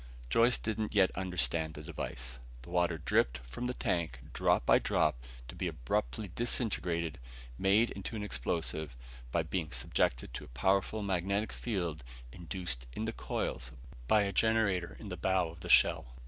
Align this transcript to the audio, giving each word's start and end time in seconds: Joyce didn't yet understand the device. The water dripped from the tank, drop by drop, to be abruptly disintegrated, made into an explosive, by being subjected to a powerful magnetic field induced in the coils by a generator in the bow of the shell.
Joyce 0.31 0.57
didn't 0.57 0.95
yet 0.95 1.11
understand 1.15 1.75
the 1.75 1.83
device. 1.83 2.39
The 2.63 2.71
water 2.71 2.97
dripped 2.97 3.37
from 3.37 3.67
the 3.67 3.75
tank, 3.75 4.17
drop 4.33 4.65
by 4.65 4.79
drop, 4.79 5.21
to 5.47 5.53
be 5.53 5.67
abruptly 5.67 6.31
disintegrated, 6.33 7.19
made 7.59 7.91
into 7.91 8.15
an 8.15 8.23
explosive, 8.23 8.97
by 9.31 9.43
being 9.43 9.71
subjected 9.71 10.33
to 10.33 10.45
a 10.45 10.57
powerful 10.57 11.03
magnetic 11.03 11.53
field 11.53 12.03
induced 12.31 12.87
in 12.93 13.05
the 13.05 13.13
coils 13.13 13.73
by 14.07 14.23
a 14.23 14.33
generator 14.33 14.97
in 14.99 15.09
the 15.09 15.17
bow 15.17 15.49
of 15.49 15.59
the 15.59 15.69
shell. 15.69 16.15